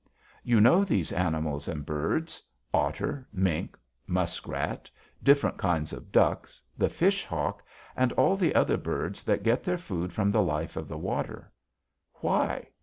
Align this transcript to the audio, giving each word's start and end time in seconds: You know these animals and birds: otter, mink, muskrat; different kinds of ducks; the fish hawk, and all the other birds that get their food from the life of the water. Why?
You 0.43 0.59
know 0.59 0.83
these 0.83 1.11
animals 1.11 1.67
and 1.67 1.85
birds: 1.85 2.41
otter, 2.73 3.27
mink, 3.31 3.77
muskrat; 4.07 4.89
different 5.21 5.59
kinds 5.59 5.93
of 5.93 6.11
ducks; 6.11 6.59
the 6.75 6.89
fish 6.89 7.23
hawk, 7.23 7.61
and 7.95 8.11
all 8.13 8.35
the 8.35 8.55
other 8.55 8.77
birds 8.77 9.21
that 9.21 9.43
get 9.43 9.61
their 9.63 9.77
food 9.77 10.11
from 10.11 10.31
the 10.31 10.41
life 10.41 10.75
of 10.75 10.87
the 10.87 10.97
water. 10.97 11.51
Why? 12.15 12.69